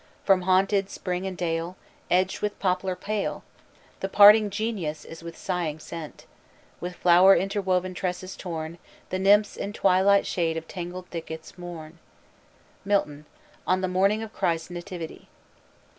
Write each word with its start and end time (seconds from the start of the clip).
From 0.25 0.41
haunted 0.49 0.89
spring 0.89 1.27
and 1.27 1.37
dale, 1.37 1.75
Edged 2.09 2.41
with 2.41 2.57
poplar 2.57 2.95
pale, 2.95 3.43
The 3.99 4.09
parting 4.09 4.49
genius 4.49 5.05
is 5.05 5.21
with 5.21 5.37
sighing 5.37 5.77
sent. 5.77 6.25
With 6.79 6.95
flower 6.95 7.35
inwoven 7.37 7.93
tresses 7.93 8.35
torn 8.35 8.79
The 9.11 9.19
nymphs 9.19 9.55
in 9.55 9.73
twilight 9.73 10.25
shade 10.25 10.57
of 10.57 10.67
tangled 10.67 11.07
thickets 11.09 11.55
mourn." 11.55 11.99
MILTON: 12.83 13.27
_On 13.67 13.81
the 13.81 13.87
Morning 13.87 14.23
of 14.23 14.33
Christ's 14.33 14.71
Nativity. 14.71 15.29